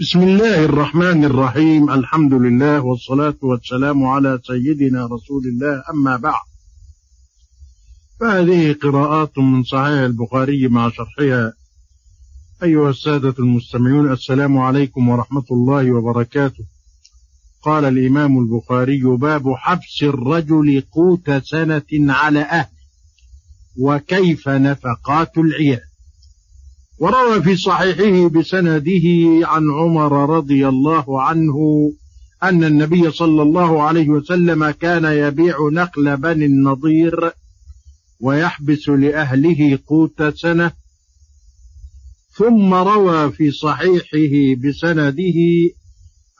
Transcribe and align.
بسم 0.00 0.22
الله 0.22 0.64
الرحمن 0.64 1.24
الرحيم. 1.24 1.90
الحمد 1.90 2.34
لله 2.34 2.80
والصلاة 2.80 3.34
والسلام 3.42 4.04
على 4.04 4.40
سيدنا 4.44 5.06
رسول 5.06 5.46
الله. 5.46 5.82
أما 5.90 6.16
بعد 6.16 6.44
فهذه 8.20 8.72
قراءات 8.72 9.38
من 9.38 9.62
صحيح 9.62 10.00
البخاري 10.00 10.68
مع 10.68 10.90
شرحها. 10.90 11.52
أيها 12.62 12.90
السادة 12.90 13.34
المستمعون 13.38 14.12
السلام 14.12 14.58
عليكم 14.58 15.08
ورحمة 15.08 15.44
الله 15.50 15.92
وبركاته. 15.92 16.64
قال 17.62 17.84
الإمام 17.84 18.38
البخاري 18.38 19.02
باب 19.02 19.52
حبس 19.56 20.02
الرجل 20.02 20.82
قوت 20.92 21.30
سنة 21.30 22.12
على 22.12 22.40
أهله 22.40 22.68
وكيف 23.80 24.48
نفقات 24.48 25.38
العيال. 25.38 25.93
وروى 26.98 27.42
في 27.42 27.56
صحيحه 27.56 28.28
بسنده 28.28 29.02
عن 29.48 29.70
عمر 29.70 30.36
رضي 30.36 30.68
الله 30.68 31.22
عنه 31.22 31.56
أن 32.42 32.64
النبي 32.64 33.10
صلى 33.10 33.42
الله 33.42 33.82
عليه 33.82 34.08
وسلم 34.08 34.70
كان 34.70 35.04
يبيع 35.04 35.56
نقل 35.72 36.16
بني 36.16 36.44
النضير 36.44 37.32
ويحبس 38.20 38.88
لأهله 38.88 39.78
قوت 39.86 40.22
سنة. 40.22 40.72
ثم 42.30 42.74
روى 42.74 43.32
في 43.32 43.50
صحيحه 43.50 44.60
بسنده 44.64 45.34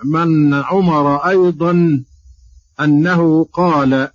من 0.05 0.55
عمر 0.55 1.17
أيضا 1.17 2.05
أنه 2.81 3.45
قال 3.45 4.09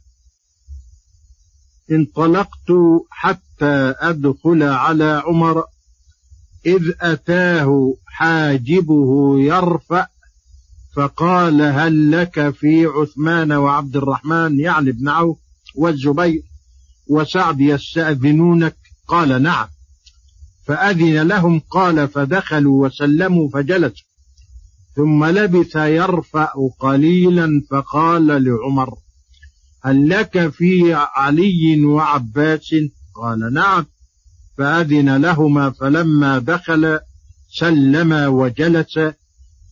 انطلقت 1.92 2.72
حتى 3.10 3.94
أدخل 4.00 4.64
على 4.64 5.24
عمر 5.26 5.64
إذ 6.66 6.92
أتاه 7.02 7.94
حاجبه 8.06 9.40
يرفع 9.40 10.08
فقال 10.96 11.62
هل 11.62 12.12
لك 12.12 12.50
في 12.50 12.86
عثمان 12.86 13.52
وعبد 13.52 13.96
الرحمن 13.96 14.60
يعني 14.60 14.90
ابن 14.90 15.10
عوف 15.10 15.38
والزبير 15.76 16.42
وسعد 17.08 17.62
يستأذنونك؟ 17.62 18.76
قال 19.08 19.44
نعم. 19.44 19.68
فأذن 20.66 21.28
لهم 21.28 21.60
قال 21.60 22.08
فدخلوا 22.08 22.86
وسلموا 22.86 23.50
فجلسوا. 23.50 24.08
ثم 24.96 25.26
لبث 25.26 25.76
يرفع 25.76 26.54
قليلا 26.80 27.62
فقال 27.72 28.28
لعمر 28.44 28.94
هل 29.84 30.10
لك 30.10 30.48
في 30.50 30.94
علي 30.94 31.86
وعباس؟ 31.86 32.76
قال 33.16 33.54
نعم. 33.54 33.86
فأذن 34.60 35.22
لهما 35.22 35.70
فلما 35.70 36.40
دخل 36.40 37.00
سلم 37.60 38.14
وجلس 38.14 39.00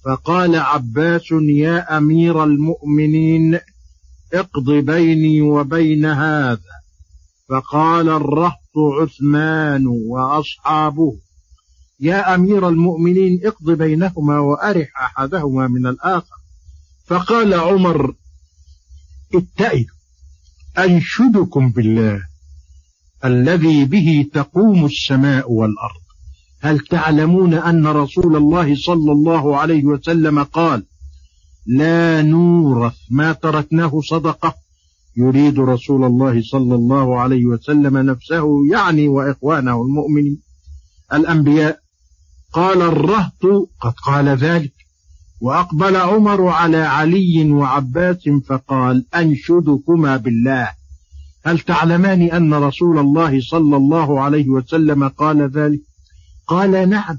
فقال 0.05 0.55
عباس 0.55 1.31
يا 1.49 1.97
أمير 1.97 2.43
المؤمنين 2.43 3.59
اقض 4.33 4.71
بيني 4.71 5.41
وبين 5.41 6.05
هذا. 6.05 6.77
فقال 7.49 8.09
الرهط 8.09 8.77
عثمان 9.01 9.87
وأصحابه 9.87 11.19
يا 11.99 12.35
أمير 12.35 12.69
المؤمنين 12.69 13.39
اقض 13.43 13.71
بينهما 13.71 14.39
وأرح 14.39 15.01
أحدهما 15.01 15.67
من 15.67 15.87
الآخر. 15.87 16.35
فقال 17.05 17.53
عمر 17.53 18.15
اتئد 19.35 19.87
أنشدكم 20.77 21.71
بالله. 21.71 22.36
الذي 23.25 23.85
به 23.85 24.25
تقوم 24.33 24.85
السماء 24.85 25.51
والأرض. 25.51 26.01
هل 26.61 26.79
تعلمون 26.79 27.53
أن 27.53 27.87
رسول 27.87 28.35
الله 28.35 28.75
صلى 28.75 29.11
الله 29.11 29.57
عليه 29.57 29.83
وسلم 29.83 30.43
قال 30.43 30.83
لا 31.65 32.21
نورث 32.21 32.95
ما 33.11 33.33
تركناه 33.33 34.01
صدقة 34.01 34.55
يريد 35.17 35.59
رسول 35.59 36.03
الله 36.03 36.41
صلى 36.41 36.75
الله 36.75 37.19
عليه 37.19 37.45
وسلم 37.45 37.97
نفسه 37.97 38.45
يعني 38.71 39.07
وإخوانه 39.07 39.81
المؤمنين. 39.81 40.41
الأنبياء 41.13 41.79
قال 42.53 42.81
الرهط 42.81 43.69
قد 43.81 43.93
قال 44.05 44.27
ذلك. 44.29 44.73
وأقبل 45.41 45.95
عمر 45.95 46.47
على 46.47 46.77
علي 46.77 47.51
وعباس 47.51 48.29
فقال 48.47 49.05
أنشدكما 49.15 50.17
بالله. 50.17 50.69
هل 51.47 51.59
تعلمان 51.59 52.21
أن 52.21 52.53
رسول 52.53 52.99
الله 52.99 53.41
صلى 53.41 53.77
الله 53.77 54.21
عليه 54.21 54.49
وسلم 54.49 55.07
قال 55.07 55.41
ذلك؟ 55.41 55.81
قال 56.47 56.89
نعم. 56.89 57.17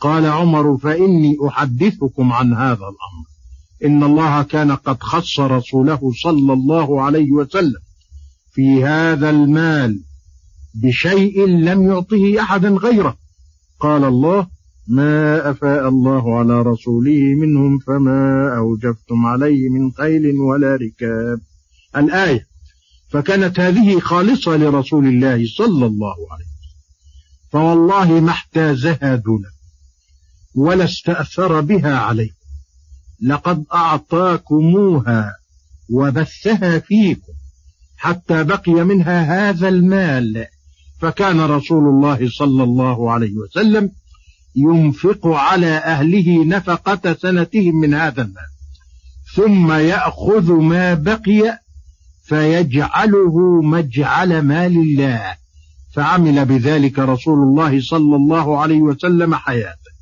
قال 0.00 0.26
عمر 0.26 0.78
فإني 0.78 1.36
أحدثكم 1.48 2.32
عن 2.32 2.54
هذا 2.54 2.72
الأمر. 2.74 3.26
إن 3.84 4.02
الله 4.02 4.42
كان 4.42 4.72
قد 4.72 5.02
خص 5.02 5.40
رسوله 5.40 6.12
صلى 6.22 6.52
الله 6.52 7.02
عليه 7.02 7.32
وسلم 7.32 7.80
في 8.52 8.84
هذا 8.84 9.30
المال 9.30 10.00
بشيء 10.74 11.46
لم 11.46 11.82
يعطه 11.88 12.40
أحدا 12.40 12.68
غيره. 12.68 13.16
قال 13.80 14.04
الله 14.04 14.46
ما 14.88 15.50
أفاء 15.50 15.88
الله 15.88 16.38
على 16.38 16.62
رسوله 16.62 17.34
منهم 17.40 17.78
فما 17.78 18.54
أوجفتم 18.56 19.26
عليه 19.26 19.68
من 19.68 19.90
خيل 19.92 20.40
ولا 20.40 20.74
ركاب. 20.76 21.40
الآية 21.96 22.55
فكانت 23.08 23.60
هذه 23.60 24.00
خالصة 24.00 24.56
لرسول 24.56 25.06
الله 25.06 25.44
صلى 25.56 25.86
الله 25.86 26.14
عليه 26.30 26.44
وسلم. 26.44 26.56
فوالله 27.52 28.20
ما 28.20 28.30
احتازها 28.30 29.14
دونه 29.14 29.48
ولا 30.54 30.84
استأثر 30.84 31.60
بها 31.60 31.98
عليكم. 31.98 32.34
لقد 33.22 33.64
أعطاكموها 33.74 35.32
وبثها 35.90 36.78
فيكم 36.78 37.32
حتى 37.96 38.44
بقي 38.44 38.72
منها 38.72 39.50
هذا 39.50 39.68
المال. 39.68 40.46
فكان 41.00 41.40
رسول 41.40 41.88
الله 41.88 42.30
صلى 42.30 42.62
الله 42.62 43.12
عليه 43.12 43.32
وسلم 43.32 43.90
ينفق 44.56 45.26
على 45.26 45.66
أهله 45.66 46.44
نفقة 46.44 47.16
سنتهم 47.22 47.80
من 47.80 47.94
هذا 47.94 48.22
المال 48.22 48.46
ثم 49.34 49.72
يأخذ 49.72 50.52
ما 50.52 50.94
بقي 50.94 51.58
فيجعله 52.26 53.62
مجعل 53.62 54.42
مال 54.42 54.76
الله. 54.76 55.36
فعمل 55.94 56.44
بذلك 56.44 56.98
رسول 56.98 57.38
الله 57.38 57.80
صلى 57.80 58.16
الله 58.16 58.60
عليه 58.60 58.80
وسلم 58.80 59.34
حياته. 59.34 59.92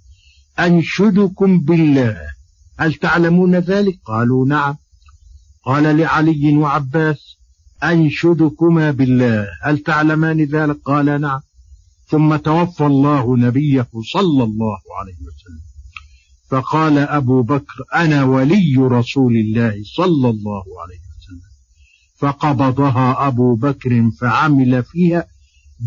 أنشدكم 0.58 1.60
بالله. 1.60 2.16
هل 2.78 2.94
تعلمون 2.94 3.54
ذلك؟ 3.54 3.98
قالوا 4.04 4.46
نعم. 4.46 4.76
قال 5.64 5.96
لعلي 5.96 6.56
وعباس 6.56 7.36
أنشدكما 7.82 8.90
بالله. 8.90 9.46
هل 9.62 9.78
تعلمان 9.78 10.44
ذلك؟ 10.44 10.76
قال 10.84 11.20
نعم. 11.20 11.40
ثم 12.08 12.36
توفى 12.36 12.86
الله 12.86 13.36
نبيه 13.36 13.88
صلى 14.12 14.44
الله 14.44 14.78
عليه 15.00 15.14
وسلم. 15.14 15.64
فقال 16.50 16.98
أبو 16.98 17.42
بكر 17.42 17.74
أنا 17.94 18.24
ولي 18.24 18.76
رسول 18.78 19.36
الله 19.36 19.74
صلى 19.96 20.30
الله 20.30 20.64
عليه 20.82 20.94
وسلم 20.94 21.03
فقبضها 22.14 23.26
أبو 23.26 23.54
بكر 23.54 24.10
فعمل 24.20 24.82
فيها 24.82 25.26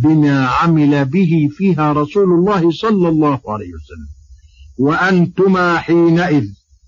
بما 0.03 0.47
عمل 0.47 1.05
به 1.05 1.49
فيها 1.57 1.93
رسول 1.93 2.23
الله 2.23 2.71
صلى 2.71 3.09
الله 3.09 3.39
عليه 3.47 3.67
وسلم. 3.73 4.07
وأنتما 4.77 5.77
حينئذ 5.77 6.45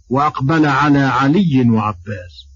وأقبل 0.10 0.66
على 0.66 1.00
علي 1.00 1.70
وعباس 1.70 2.50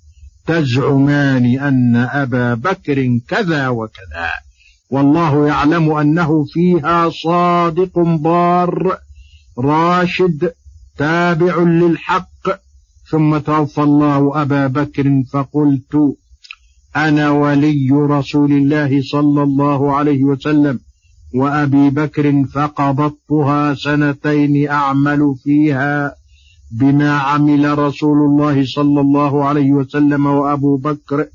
تزعمان 0.45 1.59
أن 1.59 1.95
أبا 1.95 2.53
بكر 2.53 3.19
كذا 3.27 3.67
وكذا. 3.67 4.29
والله 4.89 5.47
يعلم 5.47 5.91
أنه 5.91 6.45
فيها 6.53 7.09
صادق 7.09 7.99
بار 7.99 8.97
راشد 9.57 10.51
تابع 10.97 11.57
للحق. 11.57 12.63
ثم 13.11 13.37
توفى 13.37 13.81
الله 13.81 14.41
أبا 14.41 14.67
بكر 14.67 15.23
فقلت 15.33 16.15
أنا 16.95 17.29
ولي 17.29 17.89
رسول 17.91 18.51
الله 18.51 19.01
صلى 19.01 19.43
الله 19.43 19.95
عليه 19.95 20.23
وسلم 20.23 20.79
وأبي 21.35 21.89
بكر 21.89 22.45
فقبضتها 22.53 23.73
سنتين 23.73 24.69
أعمل 24.69 25.35
فيها 25.43 26.15
بما 26.71 27.11
عمل 27.11 27.79
رسول 27.79 28.17
الله 28.17 28.65
صلى 28.65 29.01
الله 29.01 29.45
عليه 29.45 29.71
وسلم 29.71 30.25
وأبو 30.25 30.77
بكر 30.77 31.27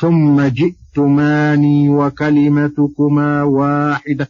ثم 0.00 0.42
جئتماني 0.42 1.88
وكلمتكما 1.88 3.42
واحدة 3.42 4.28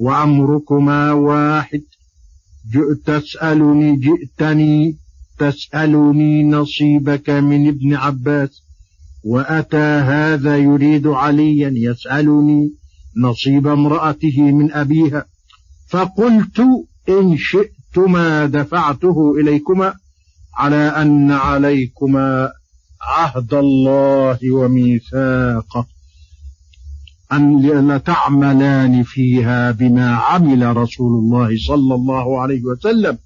وأمركما 0.00 1.12
واحد. 1.12 1.82
تسألني 3.06 3.96
جئتني 3.96 4.96
تسألني 5.38 6.44
نصيبك 6.44 7.30
من 7.30 7.68
ابن 7.68 7.94
عباس. 7.94 8.67
وأتى 9.24 10.00
هذا 10.04 10.56
يريد 10.56 11.06
عليا 11.06 11.72
يسألني 11.74 12.70
نصيب 13.22 13.66
امرأته 13.66 14.40
من 14.40 14.72
أبيها 14.72 15.24
فقلت 15.88 16.60
إن 17.08 17.36
شئت 17.36 17.78
فقلتما 17.98 18.46
دفعته 18.46 19.34
إليكما 19.40 19.94
على 20.54 20.76
أن 20.76 21.30
عليكما 21.30 22.50
عهد 23.02 23.54
الله 23.54 24.38
وميثاقه 24.52 25.86
أن 27.32 27.90
لتعملان 27.90 29.02
فيها 29.02 29.70
بما 29.70 30.16
عمل 30.16 30.76
رسول 30.76 31.18
الله 31.18 31.50
صلى 31.66 31.94
الله 31.94 32.40
عليه 32.40 32.62
وسلم 32.64 33.18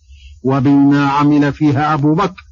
وبما 0.42 1.06
عمل 1.06 1.52
فيها 1.52 1.94
أبو 1.94 2.14
بكر 2.14 2.42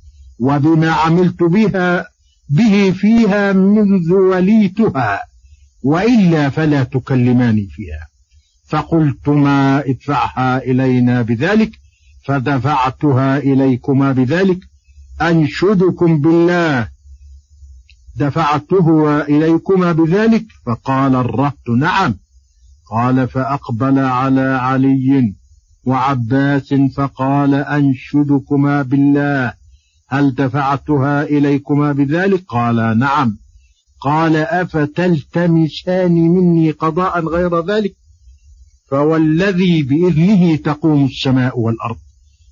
وبما 0.41 0.91
عملت 0.91 1.43
بها 1.43 2.07
به 2.51 2.91
فيها 2.91 3.53
منذ 3.53 4.13
وليتها 4.13 5.21
وإلا 5.83 6.51
فلا 6.51 6.85
تكلماني 6.85 7.67
فيها. 7.67 8.09
فقلتما 8.67 9.85
ادفعها 9.87 10.59
إلينا 10.59 11.23
بذلك 11.23 11.71
فدفعتها 12.25 13.39
إليكما 13.39 14.13
بذلك. 14.13 14.59
أنشدكم 15.23 16.21
بالله. 16.21 16.89
دفعته 18.17 19.21
إليكما 19.21 19.93
بذلك؟ 19.93 20.45
فقال 20.67 21.15
الرهط 21.15 21.69
نعم. 21.79 22.15
قال 22.91 23.29
فأقبل 23.29 23.99
على 23.99 24.41
علي 24.41 25.35
وعباس 25.85 26.75
فقال 26.75 27.55
أنشدكما 27.55 28.83
بالله. 28.83 29.60
هل 30.13 30.35
دفعتها 30.35 31.23
إليكما 31.23 31.93
بذلك؟ 31.93 32.45
قال 32.49 32.99
نعم. 32.99 33.39
قال 34.01 34.37
أفتلتمسان 34.37 36.13
مني 36.13 36.71
قضاء 36.71 37.27
غير 37.27 37.67
ذلك؟ 37.67 37.95
فوالذي 38.91 39.83
بإذنه 39.83 40.57
تقوم 40.57 41.05
السماء 41.05 41.59
والأرض. 41.59 41.97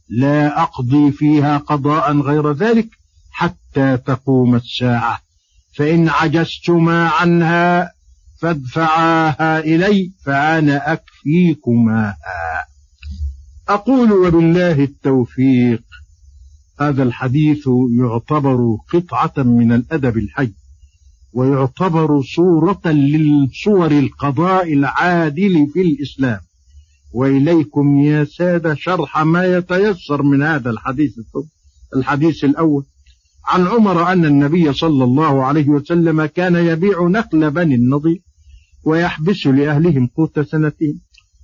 لا 0.08 0.62
أقضي 0.62 1.12
فيها 1.12 1.58
قضاء 1.58 2.20
غير 2.20 2.52
ذلك 2.52 2.88
حتى 3.31 3.96
تقوم 3.96 4.55
الساعة. 4.55 5.20
فإن 5.76 6.08
عجزتما 6.08 7.08
عنها 7.08 7.93
فادفعاها 8.40 9.58
إلي 9.58 10.12
فأنا 10.25 10.93
أكفيكماها. 10.93 12.16
أقول 13.69 14.12
وبالله 14.12 14.84
التوفيق. 14.84 15.82
هذا 16.81 17.03
الحديث 17.03 17.69
يعتبر 17.99 18.77
قطعة 18.93 19.43
من 19.43 19.73
الأدب 19.73 20.19
الحي 20.19 20.53
ويعتبر 21.33 22.23
صورة 22.23 22.81
للصور 22.85 23.91
القضاء 23.91 24.73
العادل 24.73 25.67
في 25.73 25.81
الإسلام. 25.81 26.41
وإليكم 27.13 27.99
يا 27.99 28.25
سادة 28.25 28.75
شرح 28.75 29.19
ما 29.19 29.45
يتيسر 29.45 30.23
من 30.23 30.43
هذا 30.43 30.71
الحديث 30.71 31.13
الحديث 31.97 32.45
الأول. 32.45 32.85
عن 33.49 33.67
عمر 33.67 34.13
أن 34.13 34.25
النبي 34.25 34.73
صلى 34.73 35.05
الله 35.05 35.45
عليه 35.45 35.69
وسلم 35.69 36.25
كان 36.27 36.55
يبيع 36.55 37.03
نخل 37.03 37.51
بني 37.51 37.75
النضير 37.75 38.23
ويحبس 38.85 39.47
لأهلهم 39.47 40.07
قوت 40.17 40.41
سنتين. 40.41 41.01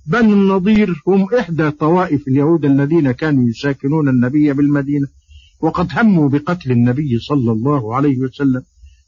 بني 0.07 0.33
النضير 0.33 1.03
هم 1.07 1.27
إحدى 1.39 1.71
طوائف 1.71 2.27
اليهود 2.27 2.65
الذين 2.65 3.11
كانوا 3.11 3.49
يساكنون 3.49 4.09
النبي 4.09 4.53
بالمدينة. 4.53 5.07
وقد 5.61 5.87
هموا 5.91 6.29
بقتل 6.29 6.71
النبي 6.71 7.19
صلى 7.19 7.51
الله 7.51 7.95
عليه 7.95 8.17
وسلم 8.17 8.63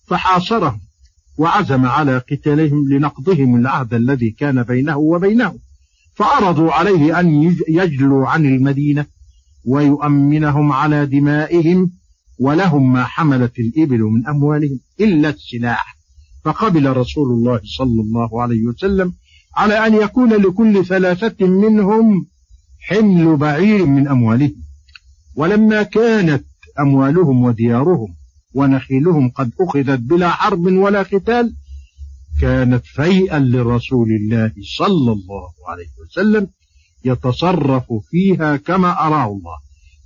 فحاصرهم 0.07 0.79
وعزم 1.37 1.85
على 1.85 2.17
قتالهم 2.17 2.89
لنقضهم 2.89 3.55
العهد 3.55 3.93
الذي 3.93 4.29
كان 4.31 4.63
بينه 4.63 4.97
وبينهم 4.97 5.59
فعرضوا 6.13 6.71
عليه 6.71 7.19
أن 7.19 7.55
يجلوا 7.69 8.27
عن 8.27 8.45
المدينة 8.45 9.05
ويؤمنهم 9.65 10.71
على 10.71 11.05
دمائهم 11.05 11.91
ولهم 12.39 12.93
ما 12.93 13.03
حملت 13.03 13.59
الإبل 13.59 13.99
من 13.99 14.27
أموالهم 14.27 14.79
إلا 14.99 15.29
السلاح. 15.29 15.97
فقبل 16.43 16.97
رسول 16.97 17.27
الله 17.27 17.61
صلى 17.77 18.01
الله 18.01 18.41
عليه 18.41 18.63
وسلم 18.65 19.13
على 19.55 19.87
أن 19.87 19.93
يكون 19.93 20.33
لكل 20.33 20.85
ثلاثة 20.85 21.47
منهم 21.47 22.27
حمل 22.79 23.37
بعير 23.37 23.85
من 23.85 24.07
أموالهم. 24.07 24.66
ولما 25.37 25.83
كانت 25.83 26.45
أموالهم 26.79 27.43
وديارهم 27.43 28.15
ونخيلهم 28.53 29.29
قد 29.29 29.51
أخذت 29.61 29.99
بلا 29.99 30.29
حرب 30.29 30.65
ولا 30.65 31.01
قتال 31.01 31.55
كانت 32.41 32.85
فيئا 32.85 33.39
لرسول 33.39 34.07
الله 34.11 34.51
صلى 34.77 35.11
الله 35.11 35.49
عليه 35.67 35.89
وسلم 36.01 36.47
يتصرف 37.05 37.85
فيها 38.09 38.55
كما 38.55 39.07
أراه 39.07 39.25
الله. 39.25 39.57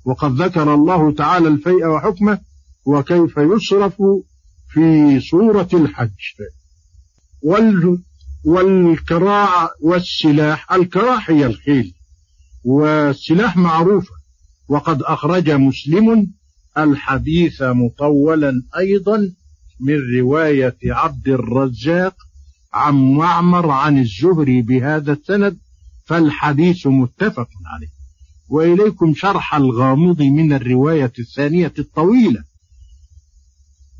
وقد 0.05 0.41
ذكر 0.41 0.73
الله 0.73 1.11
تعالى 1.11 1.47
الفيء 1.47 1.85
وحكمه 1.87 2.39
وكيف 2.85 3.37
يصرف 3.37 3.95
في 4.69 5.19
سورة 5.19 5.69
الحج. 5.73 6.09
وال 7.43 8.03
والكراع 8.45 9.69
والسلاح 9.81 10.71
الكراع 10.73 11.19
هي 11.29 11.45
الخيل 11.45 11.93
والسلاح 12.63 13.57
معروفة. 13.57 14.20
وقد 14.71 15.01
أخرج 15.01 15.49
مسلم 15.49 16.31
الحديث 16.77 17.61
مطولا 17.61 18.63
أيضا 18.77 19.31
من 19.79 19.97
رواية 20.19 20.77
عبد 20.85 21.27
الرزاق 21.27 22.15
عن 22.73 23.13
معمر 23.13 23.69
عن 23.69 23.99
الزهري 23.99 24.61
بهذا 24.61 25.13
السند 25.13 25.57
فالحديث 26.05 26.87
متفق 26.87 27.47
عليه. 27.65 27.87
وإليكم 28.49 29.13
شرح 29.15 29.55
الغامض 29.55 30.21
من 30.21 30.53
الرواية 30.53 31.13
الثانية 31.19 31.73
الطويلة. 31.79 32.43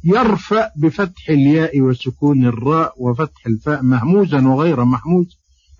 يرفع 0.03 0.69
بفتح 0.75 1.29
الياء 1.29 1.81
وسكون 1.81 2.45
الراء 2.45 2.93
وفتح 2.97 3.45
الفاء 3.47 3.81
مهموزا 3.83 4.47
وغير 4.47 4.85
محموز 4.85 5.37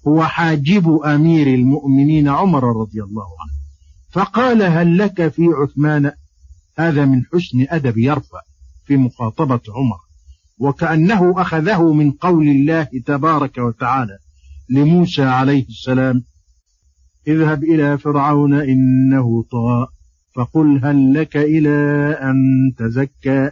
هو 0.07 0.23
حاجب 0.23 0.99
أمير 1.05 1.47
المؤمنين 1.47 2.27
عمر 2.27 2.63
رضي 2.81 3.03
الله 3.03 3.27
عنه. 3.41 3.60
فقال 4.11 4.63
هل 4.63 4.97
لك 4.97 5.27
في 5.27 5.41
عثمان؟ 5.45 6.11
هذا 6.77 7.05
من 7.05 7.23
حسن 7.25 7.65
أدب 7.69 7.97
يرفع 7.97 8.41
في 8.85 8.97
مخاطبة 8.97 9.61
عمر. 9.75 9.97
وكأنه 10.61 11.41
أخذه 11.41 11.93
من 11.93 12.11
قول 12.11 12.47
الله 12.47 12.87
تبارك 13.05 13.57
وتعالى 13.57 14.17
لموسى 14.69 15.23
عليه 15.23 15.65
السلام 15.67 16.23
اذهب 17.27 17.63
إلى 17.63 17.97
فرعون 17.97 18.53
إنه 18.53 19.43
طغى 19.51 19.87
فقل 20.35 20.79
هل 20.83 21.13
لك 21.13 21.37
إلى 21.37 21.69
أن 22.21 22.35
تزكى؟ 22.77 23.51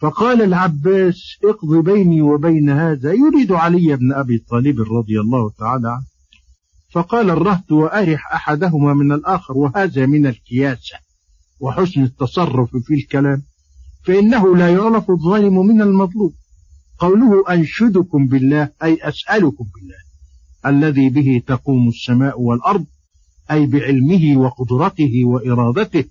فقال 0.00 0.42
العباس 0.42 1.20
اقض 1.44 1.84
بيني 1.84 2.22
وبين 2.22 2.70
هذا 2.70 3.12
يريد 3.12 3.52
علي 3.52 3.96
بن 3.96 4.12
أبي 4.12 4.38
طالب 4.38 4.80
رضي 4.80 5.20
الله 5.20 5.50
تعالى 5.58 5.88
عنه. 5.88 6.15
فقال 6.96 7.30
الرهط 7.30 7.72
وأرح 7.72 8.32
أحدهما 8.34 8.94
من 8.94 9.12
الآخر 9.12 9.58
وهذا 9.58 10.06
من 10.06 10.26
الكياسة 10.26 10.98
وحسن 11.60 12.02
التصرف 12.02 12.76
في 12.76 12.94
الكلام 12.94 13.42
فإنه 14.04 14.56
لا 14.56 14.68
يعرف 14.68 15.10
الظالم 15.10 15.66
من 15.66 15.82
المظلوم. 15.82 16.32
قوله 16.98 17.44
أنشدكم 17.50 18.26
بالله 18.26 18.70
أي 18.82 18.98
أسألكم 19.02 19.64
بالله 19.74 19.96
الذي 20.66 21.10
به 21.10 21.42
تقوم 21.46 21.88
السماء 21.88 22.40
والأرض 22.40 22.86
أي 23.50 23.66
بعلمه 23.66 24.36
وقدرته 24.36 25.24
وإرادته 25.24 26.04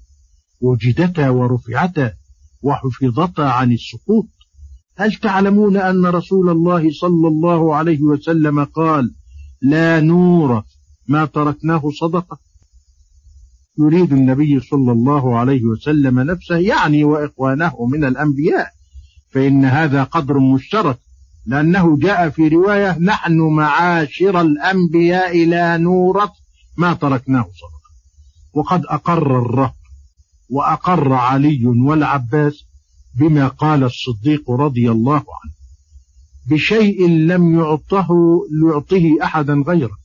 وجدتا 0.62 1.30
ورفعتا 1.30 2.14
وحفظتا 2.62 3.42
عن 3.42 3.72
السقوط. 3.72 4.28
هل 4.98 5.14
تعلمون 5.14 5.78
أن 5.78 6.06
رسول 6.06 6.50
الله 6.50 6.92
صلى 6.92 7.28
الله 7.28 7.76
عليه 7.76 8.02
وسلم 8.02 8.64
قال 8.64 9.16
لا 9.62 10.00
نور 10.00 10.64
ما 11.08 11.26
تركناه 11.26 11.92
صدقة. 12.00 12.38
يريد 13.80 14.14
النبي 14.14 14.60
صلى 14.60 14.92
الله 14.92 15.38
عليه 15.38 15.64
وسلم 15.64 16.20
نفسه 16.20 16.58
يعني 16.58 17.04
وإخوانه 17.04 17.86
من 17.86 18.06
الأنبياء 18.06 18.72
فإن 19.32 19.66
هذا 19.66 20.04
قدر 20.04 20.40
مشترك 20.40 20.98
لأنه 21.46 21.98
جاء 21.98 22.30
في 22.30 22.48
رواية 22.48 22.98
نحن 23.00 23.38
معاشر 23.40 24.42
الأنبياء 24.42 25.46
لا 25.46 25.78
نورث 25.78 26.30
ما 26.78 26.94
تركناه 26.94 27.44
صدقة. 27.44 27.86
وقد 28.54 28.86
أقر 28.86 29.40
الرهب 29.40 29.74
وأقر 30.50 31.14
علي 31.14 31.66
والعباس 31.66 32.66
بما 33.20 33.48
قال 33.48 33.84
الصديق 33.84 34.52
رضي 34.52 34.92
الله 34.92 35.16
عنه. 35.16 35.54
بشيء 36.50 37.08
لم 37.10 37.60
يعطه 37.60 38.10
يعطه 38.64 39.18
أحدا 39.24 39.64
غيره. 39.68 39.98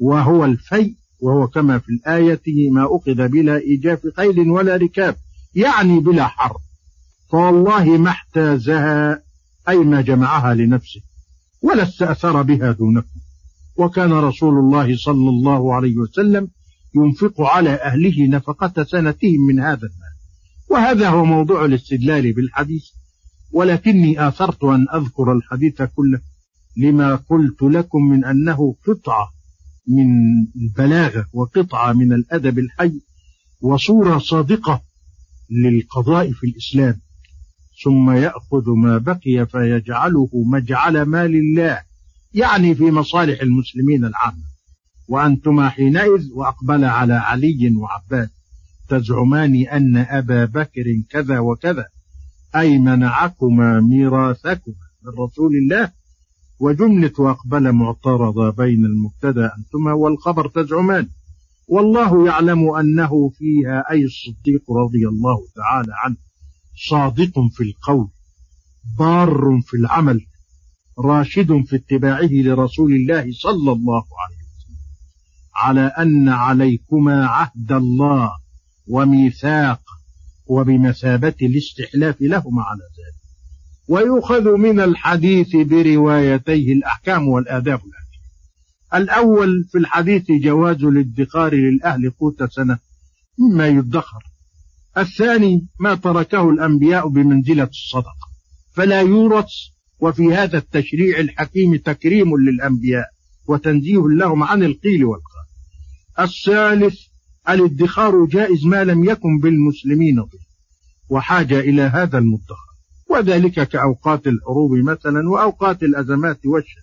وهو 0.00 0.44
الفيء 0.44 0.94
وهو 1.20 1.46
كما 1.46 1.78
في 1.78 1.88
الآية 1.88 2.70
ما 2.70 2.88
أخذ 2.96 3.28
بلا 3.28 3.56
إيجاف 3.56 4.00
خيل 4.16 4.50
ولا 4.50 4.76
ركاب 4.76 5.16
يعني 5.54 6.00
بلا 6.00 6.26
حرب 6.26 6.60
فوالله 7.30 7.84
ما 7.84 8.10
احتازها 8.10 9.22
أي 9.68 9.78
ما 9.78 10.00
جمعها 10.00 10.54
لنفسه 10.54 11.00
ولا 11.62 11.82
استأثر 11.82 12.42
بها 12.42 12.72
دونكم. 12.72 13.20
وكان 13.76 14.12
رسول 14.12 14.58
الله 14.58 14.96
صلى 14.96 15.28
الله 15.28 15.74
عليه 15.74 15.96
وسلم 15.96 16.48
ينفق 16.94 17.40
على 17.40 17.70
أهله 17.70 18.26
نفقة 18.26 18.84
سنتهم 18.84 19.46
من 19.48 19.60
هذا 19.60 19.74
المال. 19.86 20.14
وهذا 20.70 21.08
هو 21.08 21.24
موضوع 21.24 21.64
الاستدلال 21.64 22.32
بالحديث. 22.32 22.84
ولكني 23.52 24.28
آثرت 24.28 24.64
أن 24.64 24.86
أذكر 24.94 25.32
الحديث 25.32 25.82
كله 25.82 26.20
لما 26.76 27.14
قلت 27.14 27.62
لكم 27.62 28.08
من 28.08 28.24
أنه 28.24 28.76
قطعة 28.86 29.30
من 29.88 30.06
البلاغة 30.56 31.26
وقطعة 31.32 31.92
من 31.92 32.12
الأدب 32.12 32.58
الحي 32.58 33.00
وصورة 33.60 34.18
صادقة 34.18 34.82
للقضاء 35.50 36.32
في 36.32 36.46
الإسلام. 36.46 37.00
ثم 37.84 38.10
يأخذ 38.10 38.70
ما 38.70 38.98
بقي 38.98 39.46
فيجعله 39.46 40.28
مجعل 40.52 41.02
مال 41.02 41.34
الله 41.34 41.82
يعني 42.34 42.74
في 42.74 42.90
مصالح 42.90 43.42
المسلمين 43.42 44.04
العامة. 44.04 44.50
وأنتما 45.08 45.68
حينئذ 45.68 46.28
وأقبل 46.34 46.84
على 46.84 47.14
علي 47.14 47.74
وعباس 47.76 48.28
تزعمان 48.88 49.54
أن 49.54 49.96
أبا 49.96 50.44
بكر 50.44 50.84
كذا 51.10 51.38
وكذا 51.38 51.84
أي 52.56 52.78
منعكما 52.78 53.80
ميراثكما 53.80 54.74
من 55.02 55.12
رسول 55.24 55.56
الله. 55.56 55.99
وجملة 56.60 57.12
وأقبل 57.18 57.72
معترضة 57.72 58.50
بين 58.50 58.84
المبتدأ 58.84 59.50
أنتما 59.58 59.92
والخبر 59.92 60.48
تزعمان. 60.48 61.08
والله 61.68 62.26
يعلم 62.26 62.70
أنه 62.70 63.30
فيها 63.30 63.84
أي 63.90 64.04
الصديق 64.04 64.62
رضي 64.70 65.08
الله 65.08 65.38
تعالى 65.56 65.92
عنه 66.04 66.16
صادق 66.88 67.32
في 67.52 67.62
القول 67.62 68.08
بار 68.98 69.60
في 69.66 69.76
العمل 69.76 70.26
راشد 70.98 71.64
في 71.64 71.76
اتباعه 71.76 72.28
لرسول 72.32 72.92
الله 72.92 73.32
صلى 73.32 73.72
الله 73.72 74.04
عليه 74.22 74.40
وسلم. 74.50 74.78
على 75.54 75.80
أن 75.80 76.28
عليكما 76.28 77.26
عهد 77.26 77.72
الله 77.72 78.30
وميثاق 78.88 79.80
وبمثابة 80.46 81.34
الاستحلاف 81.42 82.16
لهما 82.20 82.62
على 82.62 82.80
ذلك. 82.80 83.19
ويؤخذ 83.90 84.56
من 84.56 84.80
الحديث 84.80 85.56
بروايتيه 85.56 86.72
الأحكام 86.72 87.28
والآداب 87.28 87.80
الأول 88.94 89.64
في 89.72 89.78
الحديث 89.78 90.24
جواز 90.30 90.84
الادخار 90.84 91.54
للأهل 91.54 92.10
قوت 92.10 92.42
سنة 92.52 92.78
مما 93.38 93.68
يدخر. 93.68 94.22
الثاني 94.98 95.66
ما 95.80 95.94
تركه 95.94 96.50
الأنبياء 96.50 97.08
بمنزلة 97.08 97.64
الصدقة. 97.64 98.30
فلا 98.72 99.00
يورث 99.00 99.48
وفي 100.00 100.34
هذا 100.34 100.58
التشريع 100.58 101.20
الحكيم 101.20 101.76
تكريم 101.76 102.36
للأنبياء 102.36 103.06
وتنزيه 103.48 104.08
لهم 104.08 104.42
عن 104.42 104.62
القيل 104.62 105.04
والقال. 105.04 105.46
الثالث 106.18 106.96
الادخار 107.48 108.24
جائز 108.24 108.64
ما 108.64 108.84
لم 108.84 109.04
يكن 109.04 109.38
بالمسلمين 109.42 110.16
به. 110.16 110.40
وحاجة 111.08 111.60
إلى 111.60 111.82
هذا 111.82 112.18
المدخر. 112.18 112.69
وذلك 113.10 113.68
كأوقات 113.68 114.26
الحروب 114.26 114.72
مثلا 114.72 115.28
وأوقات 115.28 115.82
الأزمات 115.82 116.46
والشر 116.46 116.80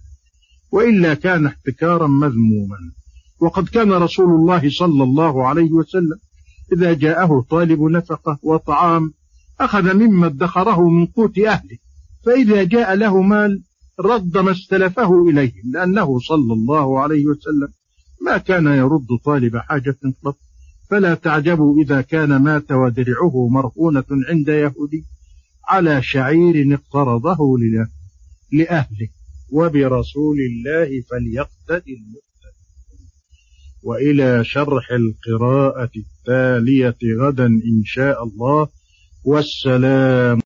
وإلا 0.72 1.14
كان 1.14 1.46
احتكارا 1.46 2.08
مذموما. 2.08 2.78
وقد 3.40 3.68
كان 3.68 3.92
رسول 3.92 4.30
الله 4.30 4.70
صلى 4.70 5.04
الله 5.04 5.48
عليه 5.48 5.72
وسلم 5.72 6.20
إذا 6.74 6.94
جاءه 6.94 7.46
طالب 7.50 7.82
نفقة 7.82 8.40
وطعام 8.44 9.14
أخذ 9.60 9.94
مما 9.94 10.28
ادخره 10.28 10.90
من 10.90 11.06
قوت 11.06 11.40
أهله 11.40 11.78
فإذا 12.26 12.64
جاء 12.64 12.96
له 12.96 13.22
مال 13.22 13.64
رد 14.00 14.38
ما 14.38 14.52
استلفه 14.52 15.30
إليهم 15.30 15.72
لأنه 15.74 16.20
صلى 16.20 16.54
الله 16.54 17.00
عليه 17.00 17.26
وسلم 17.26 17.68
ما 18.26 18.38
كان 18.38 18.66
يرد 18.68 19.08
طالب 19.26 19.58
حاجة 19.58 19.98
قط 20.24 20.38
فلا 20.90 21.14
تعجبوا 21.14 21.82
إذا 21.82 22.02
كان 22.02 22.36
مات 22.36 22.72
ودرعه 22.72 23.48
مرهونة 23.48 24.06
عند 24.30 24.48
يهودي. 24.48 25.06
على 25.68 26.02
شعير 26.02 26.74
اقترضه 26.74 27.40
لأهله 28.52 29.10
وبرسول 29.52 30.38
الله 30.40 31.02
فليقتدي 31.10 31.94
المقتدي. 31.94 32.28
وإلى 33.84 34.44
شرح 34.44 34.92
القراءة 34.92 35.92
التالية 35.98 36.98
غدا 37.20 37.46
إن 37.46 37.84
شاء 37.86 38.24
الله. 38.24 38.68
والسلام 39.24 40.40